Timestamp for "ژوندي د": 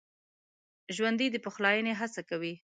0.95-1.35